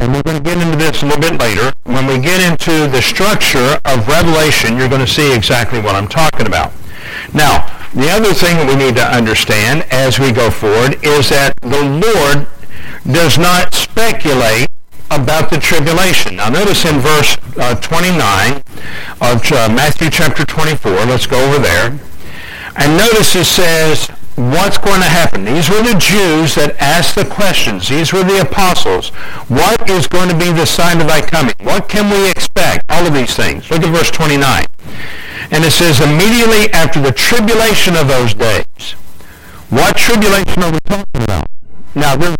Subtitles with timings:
[0.00, 1.72] and we're going to get into this a little bit later.
[1.84, 6.08] When we get into the structure of Revelation, you're going to see exactly what I'm
[6.08, 6.72] talking about.
[7.32, 11.54] Now, the other thing that we need to understand as we go forward is that
[11.60, 12.48] the Lord
[13.06, 14.68] does not speculate
[15.12, 16.36] about the tribulation.
[16.36, 18.56] Now notice in verse uh, 29
[19.20, 21.96] of uh, Matthew chapter 24, let's go over there.
[22.76, 25.44] And notice it says, what's going to happen?
[25.44, 27.88] These were the Jews that asked the questions.
[27.88, 29.10] These were the apostles.
[29.48, 31.54] What is going to be the sign of thy coming?
[31.60, 32.84] What can we expect?
[32.88, 33.70] All of these things.
[33.70, 34.66] Look at verse 29.
[35.50, 38.92] And it says, immediately after the tribulation of those days.
[39.70, 41.46] What tribulation are we talking about?
[41.94, 42.36] Now, there's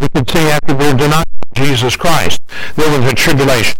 [0.00, 2.40] we can see after their denial of Jesus Christ,
[2.76, 3.78] there was a tribulation.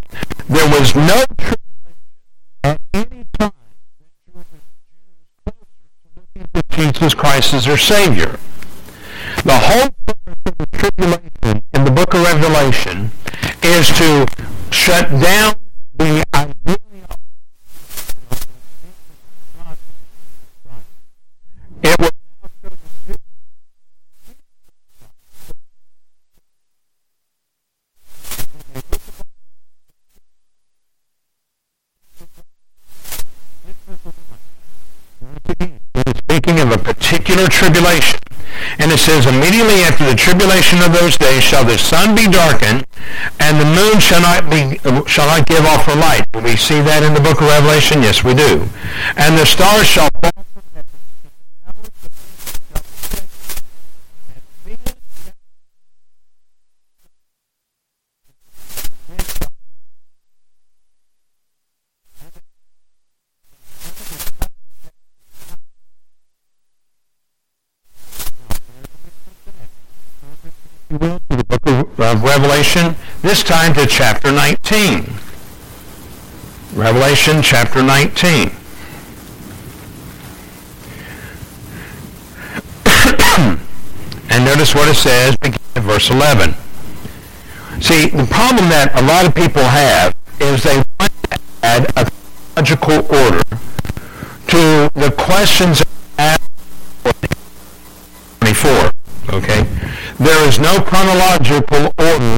[0.49, 1.59] There was no tribulation
[2.63, 3.53] at any time
[6.53, 8.39] that Jesus Christ as their Savior.
[9.45, 9.89] The whole
[10.73, 13.11] tribulation in the book of Revelation
[13.63, 14.27] is to
[14.71, 15.55] shut down
[15.97, 16.77] the idea
[21.83, 22.11] it will
[36.35, 36.95] speaking of a
[37.49, 38.21] tribulation.
[38.79, 42.87] And it says, immediately after the tribulation of those days shall the sun be darkened,
[43.41, 44.79] and the moon shall not be
[45.09, 46.25] shall not give off her light.
[46.35, 48.03] We see that in the book of Revelation?
[48.03, 48.69] Yes, we do.
[49.17, 50.35] And the stars shall fall
[70.99, 72.95] to the book of Revelation,
[73.35, 75.13] this time to chapter 19.
[76.75, 78.53] Revelation chapter 19.
[84.31, 86.55] and notice what it says, beginning at verse 11.
[87.83, 92.09] See, the problem that a lot of people have is they want to add a
[92.57, 93.43] logical order
[94.47, 95.83] to the questions
[96.19, 96.41] asked
[98.43, 98.93] 24.
[99.31, 99.65] Okay?
[100.21, 102.37] There is no chronological order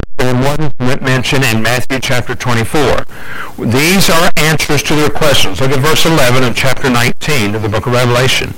[1.17, 3.05] mentioned in Matthew chapter 24.
[3.65, 5.59] These are answers to their questions.
[5.59, 8.53] Look at verse 11 of chapter 19 of the book of Revelation.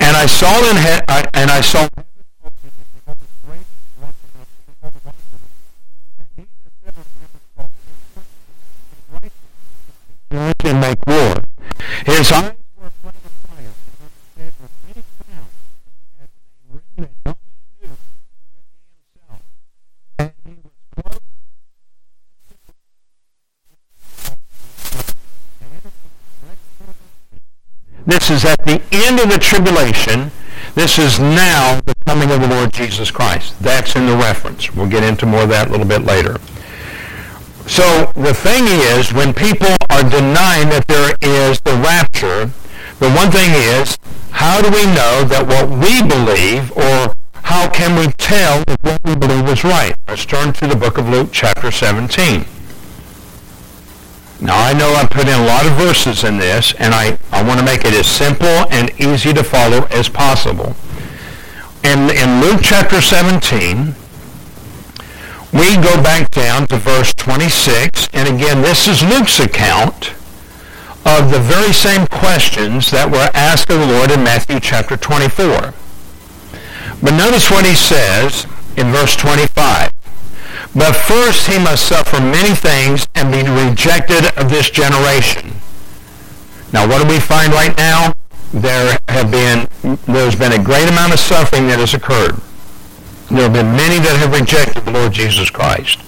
[0.00, 1.88] And I saw in he- and I saw
[10.30, 11.42] and make war.
[12.04, 12.63] His eyes
[28.06, 30.30] This is at the end of the tribulation.
[30.74, 33.58] This is now the coming of the Lord Jesus Christ.
[33.60, 34.74] That's in the reference.
[34.74, 36.38] We'll get into more of that a little bit later.
[37.66, 42.50] So the thing is, when people are denying that there is the rapture,
[42.98, 43.96] the one thing is,
[44.30, 49.00] how do we know that what we believe, or how can we tell if what
[49.04, 49.96] we believe is right?
[50.06, 52.44] Let's turn to the book of Luke, chapter 17.
[54.40, 57.46] Now, I know I put in a lot of verses in this, and I, I
[57.46, 60.74] want to make it as simple and easy to follow as possible.
[61.84, 63.94] In, in Luke chapter 17,
[65.52, 70.14] we go back down to verse 26, and again, this is Luke's account
[71.04, 75.74] of the very same questions that were asked of the Lord in Matthew chapter 24.
[77.02, 78.46] But notice what he says
[78.78, 79.92] in verse 25.
[80.74, 85.60] But first he must suffer many things and be rejected of this generation.
[86.74, 88.12] Now what do we find right now?
[88.52, 89.68] There have been,
[90.06, 92.34] there's been a great amount of suffering that has occurred.
[93.30, 96.00] There have been many that have rejected the Lord Jesus Christ.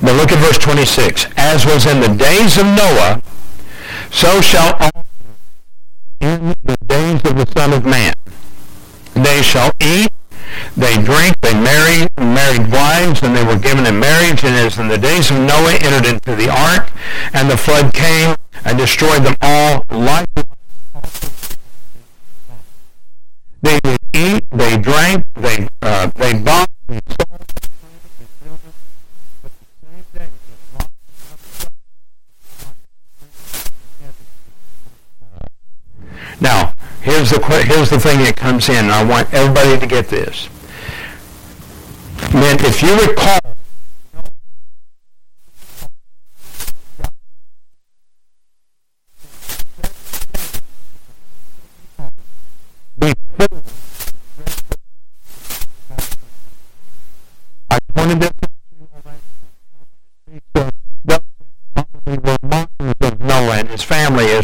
[0.00, 1.26] But look at verse 26.
[1.36, 3.20] As was in the days of Noah,
[4.12, 5.04] so shall all
[6.20, 8.14] in the days of the Son of Man.
[9.14, 10.12] They shall eat,
[10.76, 14.86] they drink, they marry, married wives, and they were given in marriage, and as in
[14.86, 16.92] the days of Noah entered into the ark,
[17.34, 19.84] and the flood came and destroyed them all.
[19.90, 21.56] Likewise,
[23.62, 27.50] they did eat, they drank, they uh, they bought, sold,
[36.40, 36.72] Now,
[37.02, 40.48] here's the here's the thing that comes in, and I want everybody to get this.
[42.32, 43.39] Man, if you recall,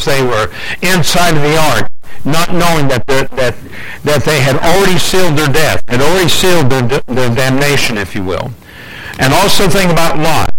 [0.06, 0.50] they were
[0.80, 1.90] inside of the ark,
[2.24, 3.30] not knowing that that
[4.04, 8.24] that they had already sealed their death, had already sealed their, their damnation, if you
[8.24, 8.50] will.
[9.18, 10.54] And also think about Lot.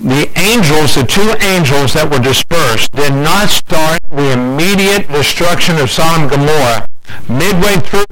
[0.00, 5.90] The angels, the two angels that were dispersed, did not start the immediate destruction of
[5.90, 6.86] Sodom and Gomorrah
[7.28, 8.06] midway through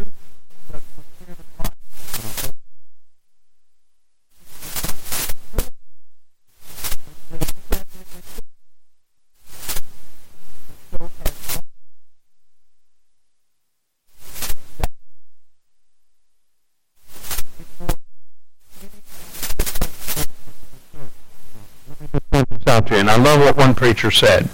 [23.97, 24.49] preacher said.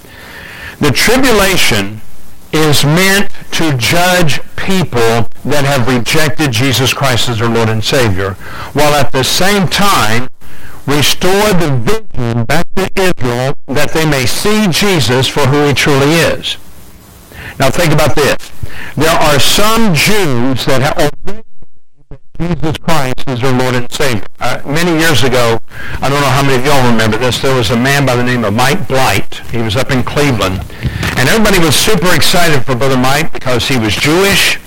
[0.78, 2.00] The tribulation
[2.52, 8.34] is meant to judge people that have rejected Jesus Christ as their Lord and Savior,
[8.72, 10.28] while at the same time
[10.86, 16.12] restore the vision back to Israel that they may see Jesus for who he truly
[16.12, 16.56] is.
[17.58, 18.36] Now think about this.
[18.96, 21.42] There are some Jews that have
[22.40, 24.24] Jesus Christ is their Lord and Savior.
[24.40, 25.60] Uh, many years ago,
[26.00, 28.24] I don't know how many of y'all remember this, there was a man by the
[28.24, 29.40] name of Mike Blight.
[29.50, 30.60] He was up in Cleveland.
[31.16, 34.58] And everybody was super excited for Brother Mike because he was Jewish.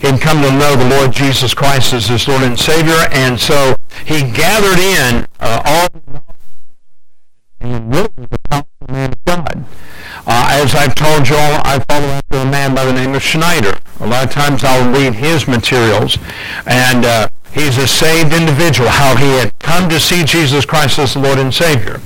[0.00, 3.06] He'd come to know the Lord Jesus Christ as his Lord and Savior.
[3.12, 3.76] And so
[4.06, 6.22] he gathered in uh, all the
[7.60, 9.64] and really a powerful man of God.
[10.26, 13.22] Uh, as I've told you all, I follow after a man by the name of
[13.22, 13.78] Schneider.
[14.00, 16.18] A lot of times I'll read his materials,
[16.66, 21.14] and uh, he's a saved individual, how he had come to see Jesus Christ as
[21.14, 22.00] the Lord and Savior.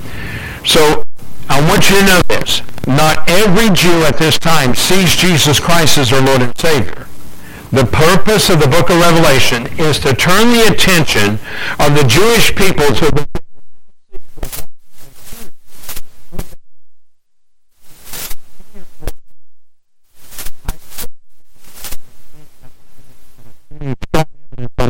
[0.65, 1.05] So
[1.49, 2.63] I want you to know this.
[2.87, 7.07] Not every Jew at this time sees Jesus Christ as their Lord and Savior.
[7.71, 11.39] The purpose of the book of Revelation is to turn the attention
[11.81, 13.29] of the Jewish people to the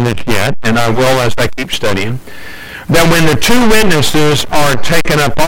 [0.05, 2.21] this yet, and I will as I keep studying,
[2.89, 5.39] that when the two witnesses are taken up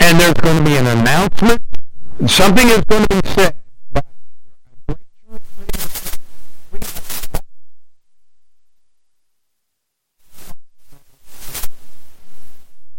[0.00, 1.62] and there's going to be an announcement,
[2.26, 3.56] something is going to be said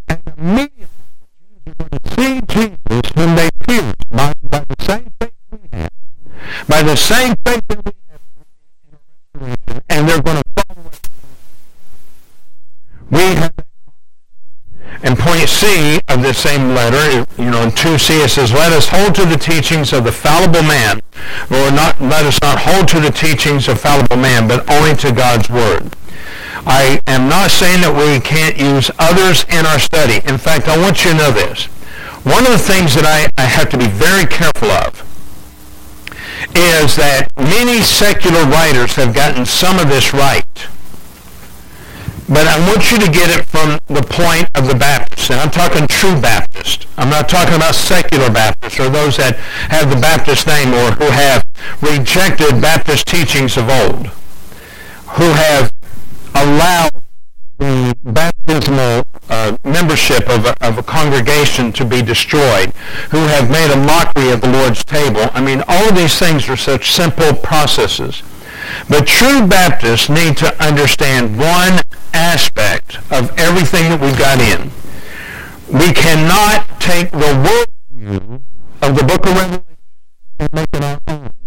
[0.07, 0.87] and immediately
[1.65, 5.89] you're going to see Jesus whom they pierced by, by the same faith we have,
[6.67, 8.21] by the same thing that we have
[9.33, 11.01] in restoration, and they're going to follow us.
[13.11, 13.53] We have
[15.03, 18.87] and point C of this same letter, you know, in 2C it says, let us
[18.87, 21.01] hold to the teachings of the fallible man,
[21.51, 25.11] or not, let us not hold to the teachings of fallible man, but only to
[25.11, 25.91] God's word.
[26.65, 30.21] I am not saying that we can't use others in our study.
[30.25, 31.65] In fact, I want you to know this.
[32.23, 35.12] One of the things that I, I have to be very careful of
[36.55, 40.45] is that many secular writers have gotten some of this right.
[42.29, 45.29] But I want you to get it from the point of the Baptist.
[45.29, 46.87] And I'm talking true Baptist.
[46.97, 49.35] I'm not talking about secular Baptists or those that
[49.69, 51.45] have the Baptist name or who have
[51.81, 54.07] rejected Baptist teachings of old,
[55.17, 55.73] who have
[56.33, 57.03] allowed
[57.59, 62.71] the baptismal uh, membership of a, of a congregation to be destroyed,
[63.11, 65.29] who have made a mockery of the Lord's table.
[65.33, 68.23] I mean, all of these things are such simple processes.
[68.89, 71.81] But true Baptists need to understand one
[72.13, 74.71] aspect of everything that we've got in.
[75.67, 78.41] We cannot take the word
[78.81, 79.65] of the book of Revelation
[80.39, 81.42] and make it our own.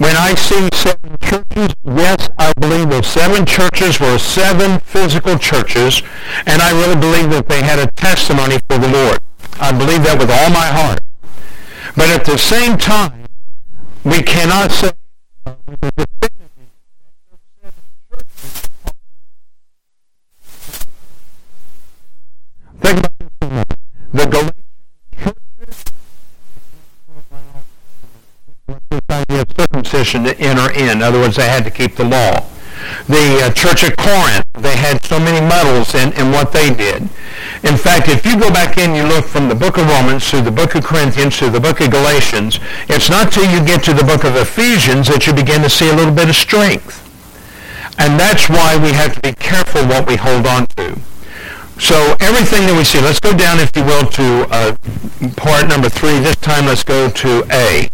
[0.00, 6.02] When I see seven churches, yes, I believe those seven churches were seven physical churches,
[6.46, 9.18] and I really believe that they had a testimony for the Lord.
[9.60, 11.00] I believe that with all my heart.
[11.96, 13.26] But at the same time,
[14.02, 14.92] we cannot say.
[24.12, 24.49] The
[30.04, 30.88] to enter in.
[30.88, 32.46] In other words, they had to keep the law.
[33.06, 37.02] The uh, Church of Corinth, they had so many muddles in, in what they did.
[37.62, 40.40] In fact, if you go back in, you look from the book of Romans to
[40.40, 43.92] the book of Corinthians to the book of Galatians, it's not till you get to
[43.92, 47.06] the book of Ephesians that you begin to see a little bit of strength.
[47.98, 50.98] And that's why we have to be careful what we hold on to.
[51.78, 54.76] So everything that we see, let's go down, if you will, to uh,
[55.36, 56.18] part number three.
[56.20, 57.88] This time let's go to A.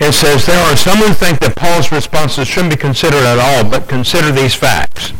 [0.00, 3.68] It says, there are some who think that Paul's responses shouldn't be considered at all,
[3.68, 5.12] but consider these facts.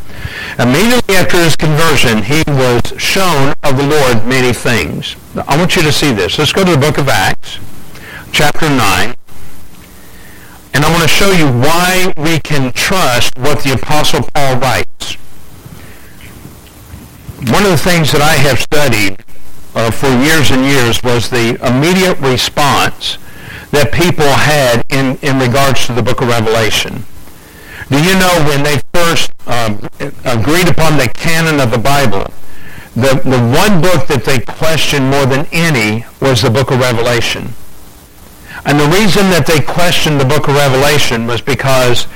[0.59, 5.17] Immediately after his conversion, he was shown of the Lord many things.
[5.49, 6.39] I want you to see this.
[6.39, 7.59] Let's go to the book of Acts,
[8.33, 9.15] chapter 9.
[10.75, 15.15] And I want to show you why we can trust what the Apostle Paul writes.
[17.51, 19.25] One of the things that I have studied
[19.75, 23.19] uh, for years and years was the immediate response
[23.73, 27.05] that people had in, in regards to the book of Revelation.
[27.89, 29.81] Do you know when they first um,
[30.25, 32.33] agreed upon the canon of the Bible,
[32.95, 37.49] the, the one book that they questioned more than any was the book of Revelation.
[38.65, 42.07] And the reason that they questioned the book of Revelation was because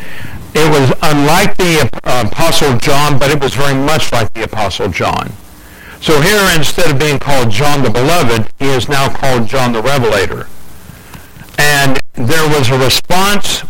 [0.55, 4.89] it was unlike the uh, Apostle John, but it was very much like the Apostle
[4.89, 5.33] John.
[6.01, 9.83] So here, instead of being called John the Beloved, he is now called John the
[9.83, 10.47] Revelator.
[11.59, 13.63] And there was a response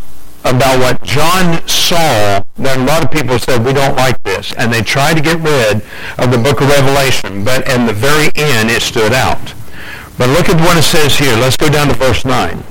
[0.45, 4.53] about what John saw that a lot of people said, we don't like this.
[4.55, 5.83] And they tried to get rid
[6.19, 9.55] of the book of Revelation, but in the very end, it stood out.
[10.19, 11.37] But look at what it says here.
[11.37, 12.63] Let's go down to verse 9.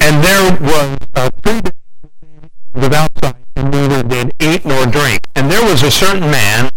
[0.00, 5.20] And there was uh, three days without sight, and neither did eat nor drink.
[5.34, 6.67] And there was a certain man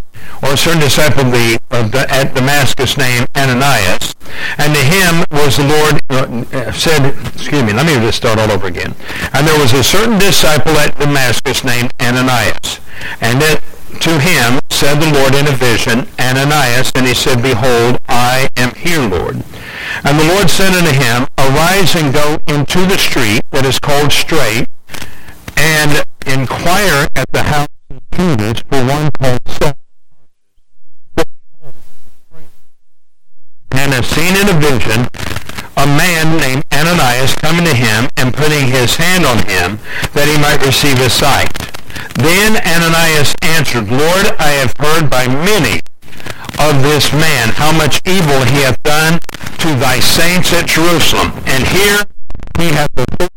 [0.42, 4.14] or a certain disciple of, the, of the, at Damascus named Ananias,
[4.58, 8.50] and to him was the Lord uh, said, excuse me, let me just start all
[8.50, 8.94] over again.
[9.32, 12.80] And there was a certain disciple at Damascus named Ananias,
[13.20, 13.62] and it,
[14.00, 18.74] to him said the Lord in a vision, Ananias, and he said, Behold, I am
[18.74, 19.44] here, Lord.
[20.04, 24.10] And the Lord said unto him, Arise and go into the street that is called
[24.10, 24.66] Straight,
[25.56, 29.81] and inquire at the house of Judas for one called Saul
[33.82, 35.02] and have seen in a vision
[35.76, 39.82] a man named Ananias coming to him and putting his hand on him
[40.14, 41.50] that he might receive his sight.
[42.14, 45.82] Then Ananias answered, Lord, I have heard by many
[46.62, 49.18] of this man how much evil he hath done
[49.58, 51.34] to thy saints at Jerusalem.
[51.50, 52.06] And here
[52.62, 53.32] he hath authority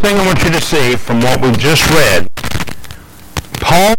[0.00, 2.30] thing I want you to see from what we've just read,
[3.54, 3.96] Paul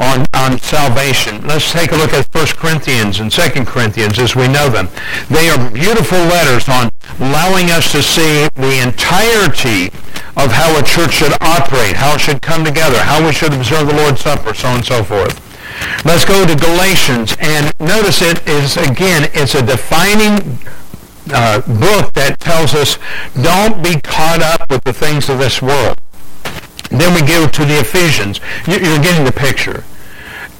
[0.00, 1.46] on, on salvation.
[1.46, 4.88] Let's take a look at 1 Corinthians and 2 Corinthians as we know them.
[5.28, 6.90] They are beautiful letters on
[7.20, 9.86] allowing us to see the entirety
[10.36, 13.88] of how a church should operate, how it should come together, how we should observe
[13.88, 15.44] the Lord's Supper, so on and so forth.
[16.04, 20.58] Let's go to Galatians, and notice it is, again, it's a defining
[21.32, 22.98] uh, book that tells us
[23.40, 25.98] don't be caught up with the things of this world.
[26.90, 28.40] Then we go to the Ephesians.
[28.66, 29.84] You're getting the picture.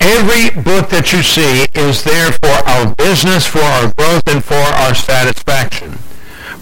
[0.00, 4.54] Every book that you see is there for our business, for our growth, and for
[4.54, 5.98] our satisfaction.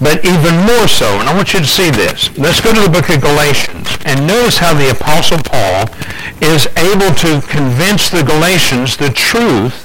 [0.01, 2.37] But even more so, and I want you to see this.
[2.37, 5.89] Let's go to the book of Galatians and notice how the Apostle Paul
[6.43, 9.85] is able to convince the Galatians the truth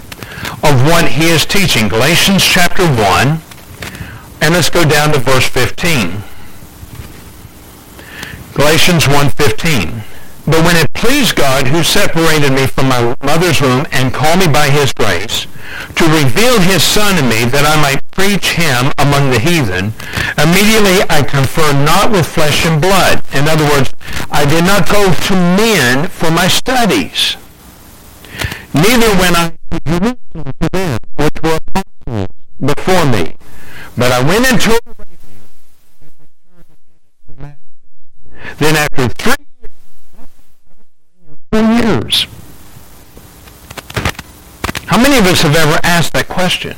[0.63, 1.87] of what he is teaching.
[1.87, 3.39] Galatians chapter 1,
[4.41, 6.23] and let's go down to verse 15.
[8.53, 10.03] Galatians 1.15.
[10.45, 14.47] But when it pleased God, who separated me from my mother's womb and called me
[14.47, 15.47] by his grace,
[15.95, 19.93] to reveal his son in me that I might preach him among the heathen,
[20.37, 23.23] immediately I confer not with flesh and blood.
[23.33, 23.95] In other words,
[24.29, 27.35] I did not go to men for my studies.
[28.75, 32.27] Neither went I to Jerusalem to them, which were apostles
[32.59, 33.35] before me.
[33.97, 34.79] But I went into
[38.59, 39.45] Then after three
[41.53, 42.27] years,
[44.85, 46.75] How many of us have ever asked that question?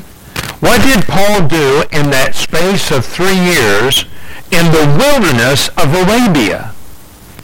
[0.63, 4.07] What did Paul do in that space of three years
[4.47, 6.71] in the wilderness of Arabia?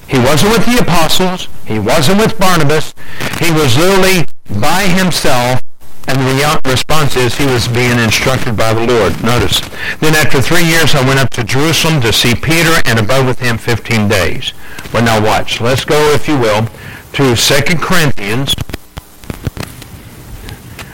[0.08, 1.52] He wasn't with the apostles.
[1.68, 2.96] He wasn't with Barnabas.
[3.44, 5.60] He was literally by himself
[6.08, 9.22] and the response is he was being instructed by the Lord.
[9.22, 9.60] Notice.
[10.00, 13.40] Then after three years I went up to Jerusalem to see Peter and abode with
[13.40, 14.54] him 15 days.
[14.94, 15.60] Well, now watch.
[15.60, 16.72] Let's go, if you will,
[17.20, 18.56] to 2 Corinthians.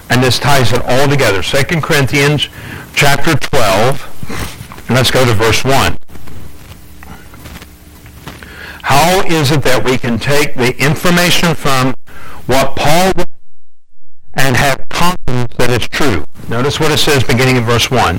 [0.09, 1.41] And this ties it all together.
[1.41, 2.47] 2 Corinthians
[2.93, 4.85] chapter 12.
[4.87, 5.97] And let's go to verse 1.
[8.83, 11.95] How is it that we can take the information from
[12.45, 13.27] what Paul wrote
[14.35, 16.25] and have confidence that it's true.
[16.49, 18.15] Notice what it says beginning in verse 1.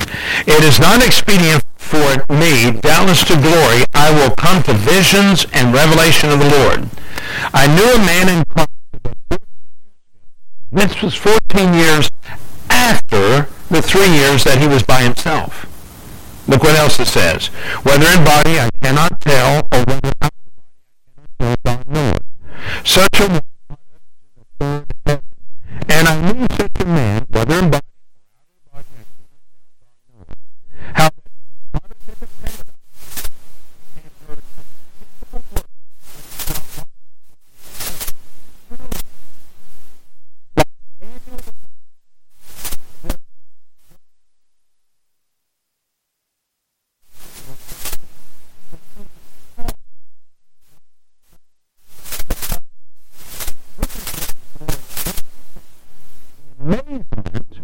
[0.46, 5.72] It is not expedient for me, doubtless to glory, I will come to visions and
[5.72, 6.90] revelation of the Lord.
[7.54, 8.75] I knew a man in Christ.
[10.72, 12.10] This was 14 years
[12.68, 15.66] after the three years that he was by himself.
[16.48, 17.46] Look what else it says.
[17.82, 22.22] Whether in body I cannot tell, or whether out of body I cannot God.
[22.84, 24.86] Such a one
[25.88, 27.82] and I knew such a man, whether in body
[28.72, 28.94] or out of
[30.08, 30.34] the body,
[30.94, 32.64] how that he was caught up into paradise
[33.96, 35.66] and heard unspeakable words
[40.56, 40.68] like
[41.00, 41.36] Daniel
[56.58, 57.60] amazement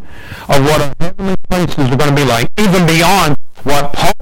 [0.49, 4.12] of what our heavenly places are going to be like, even beyond what Paul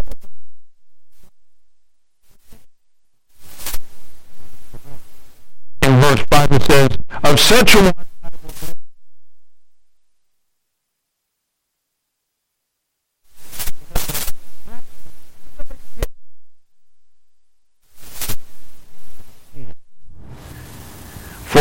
[5.82, 6.98] in verse 5 it says,
[7.60, 7.66] For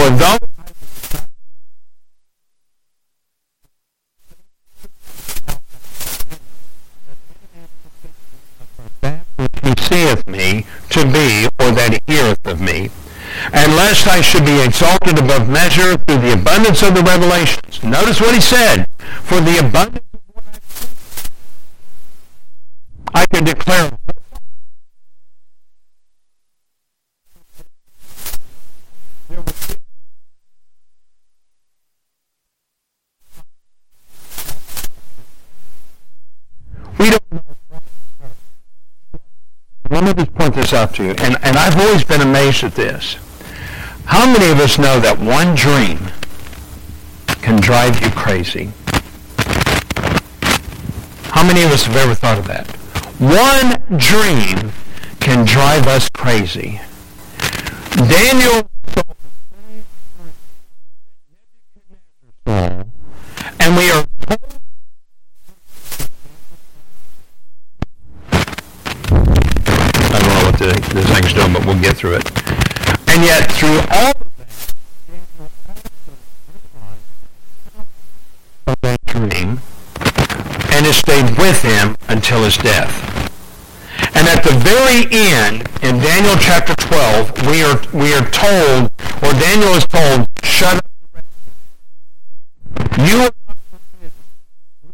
[0.10, 0.40] those
[9.90, 12.92] seeth me to be, or that he heareth of me,
[13.54, 17.84] and lest I should be exalted above measure through the abundance of the revelations.
[17.84, 18.86] Notice what he said.
[19.24, 20.44] For the abundance of what
[23.14, 23.92] I I can declare
[36.98, 37.42] we don't know
[39.90, 42.76] let me just point this out to you, and, and I've always been amazed at
[42.76, 43.18] this.
[44.10, 46.00] How many of us know that one dream
[47.42, 48.72] can drive you crazy?
[51.32, 52.68] How many of us have ever thought of that?
[53.20, 54.72] One dream
[55.20, 56.82] can drive us crazy.
[57.96, 58.68] Daniel
[63.60, 64.40] and we are told
[70.58, 72.50] the, the thing's doing, but we'll get through it.
[73.10, 74.14] And yet, through all
[78.68, 79.60] of that dream,
[80.72, 82.92] and it stayed with him until his death.
[84.16, 88.92] And at the very end, in Daniel chapter 12, we are, we are told,
[89.24, 91.24] or Daniel is told, shut up
[93.00, 93.58] You are not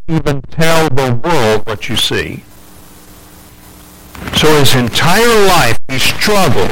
[0.07, 2.43] even tell the world what you see.
[4.37, 6.71] So his entire life, he struggled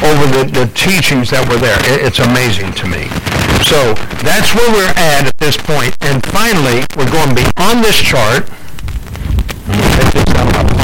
[0.00, 1.78] over the, the teachings that were there.
[1.80, 3.08] It, it's amazing to me.
[3.62, 3.92] So
[4.24, 5.94] that's where we're at at this point.
[6.00, 8.46] And finally, we're going beyond this chart.
[9.66, 10.75] This out.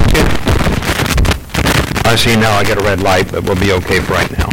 [2.12, 4.51] I see now I get a red light, but we'll be okay for right now.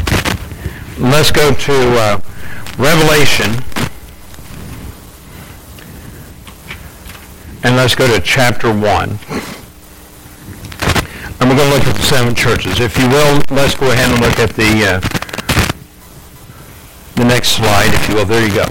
[0.97, 2.21] Let's go to uh,
[2.77, 3.51] Revelation.
[7.61, 8.79] And let's go to chapter 1.
[11.41, 12.79] And we're going to look at the seven churches.
[12.79, 14.99] If you will, let's go ahead and look at the, uh,
[17.15, 18.25] the next slide, if you will.
[18.25, 18.67] There you go.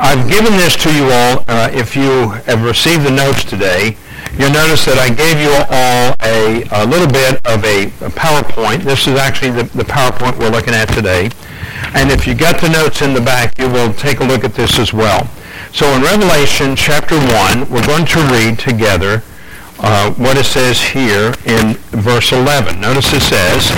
[0.00, 1.44] I've given this to you all.
[1.46, 3.96] Uh, if you have received the notes today,
[4.38, 8.82] you'll notice that I gave you all a, a little bit of a, a PowerPoint.
[8.82, 11.30] This is actually the, the PowerPoint we're looking at today.
[11.94, 14.54] And if you got the notes in the back, you will take a look at
[14.54, 15.28] this as well.
[15.72, 19.22] So in Revelation chapter 1, we're going to read together
[19.78, 22.80] uh, what it says here in verse 11.
[22.80, 23.70] Notice it says,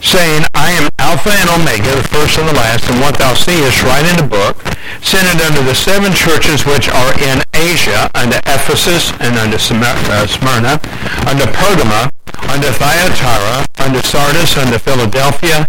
[0.00, 3.86] saying, I am Alpha and Omega, the first and the last, and what thou seest,
[3.86, 4.58] write in the book,
[4.98, 10.26] send it unto the seven churches which are in Asia, unto Ephesus, and unto uh,
[10.26, 10.82] Smyrna,
[11.22, 12.10] unto Pergama,
[12.50, 15.68] unto Thyatira, unto Sardis, unto Philadelphia,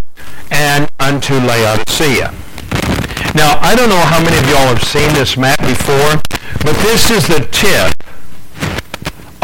[0.49, 2.33] and unto Laodicea.
[3.38, 6.17] Now, I don't know how many of y'all have seen this map before,
[6.65, 7.93] but this is the tip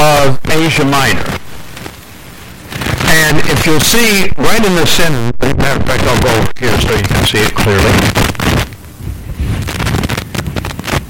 [0.02, 1.43] of Asia Minor.
[3.06, 6.80] And if you'll see right in the center, matter of fact, I'll go over here
[6.82, 7.94] so you can see it clearly.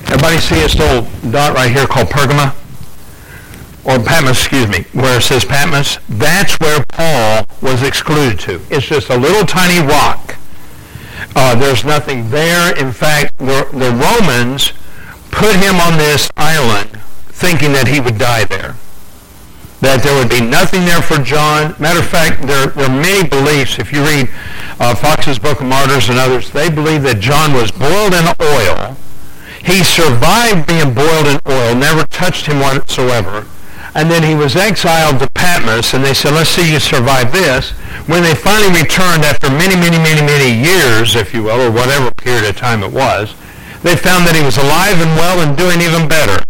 [0.07, 2.55] Everybody see this little dot right here called Pergama?
[3.85, 5.97] Or Patmos, excuse me, where it says Patmos?
[6.07, 8.61] That's where Paul was excluded to.
[8.69, 10.37] It's just a little tiny rock.
[11.35, 12.77] Uh, there's nothing there.
[12.77, 14.71] In fact, the, the Romans
[15.31, 16.89] put him on this island
[17.27, 18.75] thinking that he would die there
[19.83, 21.75] that there would be nothing there for John.
[21.77, 23.79] Matter of fact, there, are many beliefs.
[23.79, 24.31] If you read
[24.79, 28.95] uh, Foxe's Book of Martyrs and others, they believe that John was boiled in oil.
[29.59, 33.47] He survived being boiled in oil, never touched him whatsoever.
[33.95, 37.71] And then he was exiled to Patmos, and they said, let's see you survive this.
[38.07, 42.09] When they finally returned after many, many, many, many years, if you will, or whatever
[42.11, 43.35] period of time it was,
[43.83, 46.43] they found that he was alive and well and doing even better.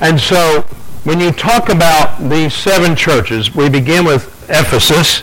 [0.00, 0.64] And so
[1.04, 5.22] when you talk about these seven churches, we begin with Ephesus,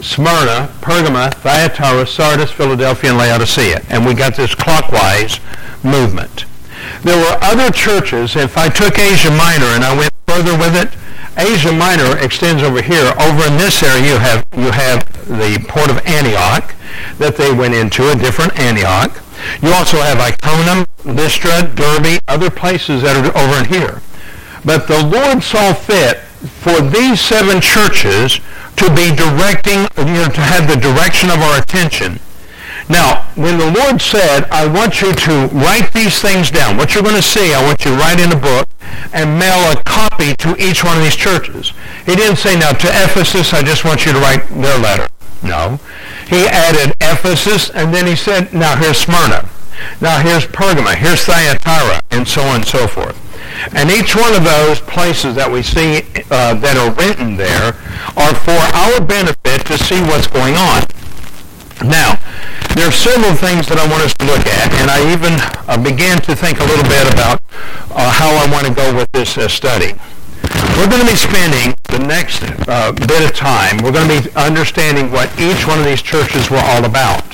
[0.00, 3.82] Smyrna, Pergama, Thyatira, Sardis, Philadelphia, and Laodicea.
[3.90, 5.38] And we got this clockwise
[5.84, 6.46] movement.
[7.02, 8.34] There were other churches.
[8.34, 10.96] If I took Asia Minor and I went further with it,
[11.36, 13.12] Asia Minor extends over here.
[13.20, 16.74] Over in this area, you have, you have the port of Antioch
[17.18, 19.22] that they went into, a different Antioch.
[19.62, 24.00] You also have Iconium, Lystra, Derbe, other places that are over in here.
[24.64, 28.40] But the Lord saw fit for these seven churches
[28.76, 32.20] to be directing, you know, to have the direction of our attention.
[32.88, 37.04] Now, when the Lord said, I want you to write these things down, what you're
[37.04, 38.68] going to see, I want you to write in a book
[39.12, 41.72] and mail a copy to each one of these churches.
[42.04, 45.08] He didn't say, now, to Ephesus, I just want you to write their letter.
[45.42, 45.78] No.
[46.28, 49.48] He added Ephesus, and then he said, now here's Smyrna.
[50.00, 50.94] Now here's Pergama.
[50.94, 53.16] Here's Thyatira, and so on and so forth.
[53.74, 57.76] And each one of those places that we see uh, that are written there
[58.16, 60.82] are for our benefit to see what's going on.
[61.84, 62.20] Now,
[62.76, 65.34] there are several things that I want us to look at, and I even
[65.66, 67.40] uh, began to think a little bit about
[67.96, 69.96] uh, how I want to go with this uh, study.
[70.76, 74.22] We're going to be spending the next uh, bit of time, we're going to be
[74.36, 77.24] understanding what each one of these churches were all about.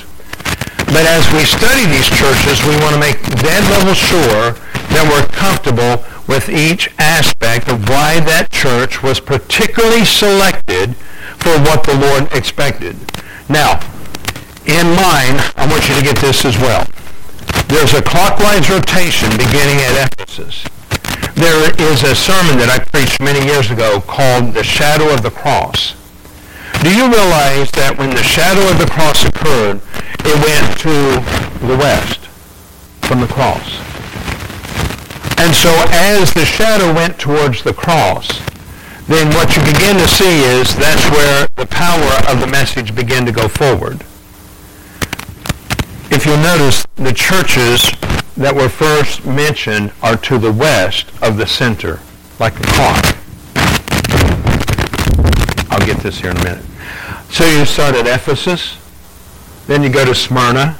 [0.95, 4.55] But as we study these churches, we want to make dead level sure
[4.89, 10.95] that we're comfortable with each aspect of why that church was particularly selected
[11.39, 12.95] for what the Lord expected.
[13.49, 13.79] Now,
[14.67, 16.87] in mind, I want you to get this as well.
[17.67, 20.67] There's a clockwise rotation beginning at Ephesus.
[21.35, 25.31] There is a sermon that I preached many years ago called The Shadow of the
[25.31, 25.95] Cross.
[26.83, 29.81] Do you realize that when the shadow of the cross occurred,
[30.25, 30.93] it went to
[31.65, 32.27] the west
[33.07, 33.86] from the cross?
[35.37, 38.27] And so as the shadow went towards the cross,
[39.07, 43.25] then what you begin to see is that's where the power of the message began
[43.25, 44.01] to go forward.
[46.09, 47.91] If you'll notice, the churches
[48.35, 51.99] that were first mentioned are to the west of the center,
[52.39, 53.17] like a clock.
[55.69, 56.65] I'll get this here in a minute.
[57.29, 58.77] So you start at Ephesus,
[59.67, 60.77] then you go to Smyrna,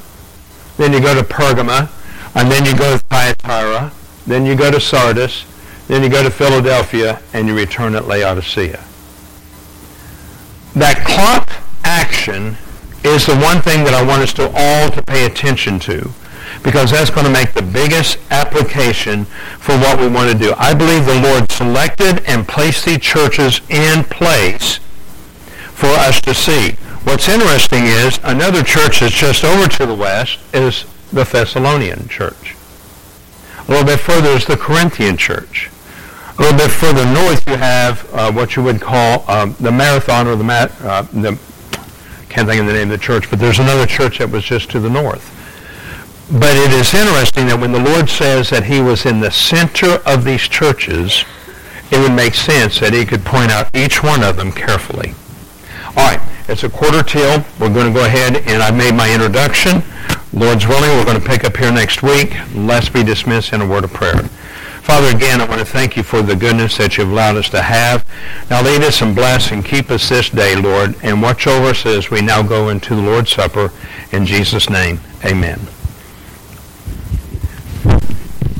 [0.78, 1.90] then you go to Pergama,
[2.36, 3.92] and then you go to Thyatira,
[4.28, 5.46] then you go to Sardis,
[5.88, 8.84] then you go to Philadelphia, and you return at Laodicea.
[10.76, 11.50] That clock
[11.84, 12.58] action
[13.04, 16.12] is the one thing that I want us to all to pay attention to
[16.64, 19.26] because that's going to make the biggest application
[19.60, 20.54] for what we want to do.
[20.58, 24.80] I believe the Lord selected and placed these churches in place
[25.72, 26.72] for us to see.
[27.04, 32.57] What's interesting is another church that's just over to the west is the Thessalonian church.
[33.68, 35.70] A little bit further is the Corinthian church.
[36.38, 40.28] A little bit further north, you have uh, what you would call um, the Marathon
[40.28, 41.38] or the, Ma- uh, the
[42.30, 44.70] can't think of the name of the church, but there's another church that was just
[44.72, 45.34] to the north.
[46.32, 50.00] But it is interesting that when the Lord says that he was in the center
[50.06, 51.26] of these churches,
[51.90, 55.14] it would make sense that he could point out each one of them carefully.
[55.96, 57.44] All right, it's a quarter till.
[57.60, 59.82] We're going to go ahead and I've made my introduction.
[60.34, 62.36] Lord's willing, we're going to pick up here next week.
[62.54, 64.30] Let's be dismissed in a word of prayer.
[64.84, 67.62] Father, again, I want to thank you for the goodness that you've allowed us to
[67.62, 68.06] have.
[68.50, 71.86] Now lead us and bless and keep us this day, Lord, and watch over us
[71.86, 73.72] as we now go into the Lord's Supper.
[74.12, 75.60] In Jesus' name, amen.